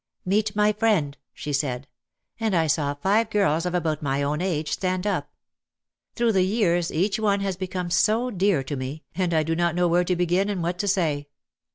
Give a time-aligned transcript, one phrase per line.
[0.25, 1.87] "Meet my friend," she said,
[2.39, 5.29] and I saw five girls of about my own age stand up.
[6.15, 9.75] Through the years each one has become so dear to me, and I do not
[9.75, 11.27] know where to begin and what to say.